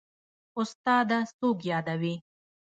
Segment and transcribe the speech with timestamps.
[0.61, 2.15] استاده څوک يادوې.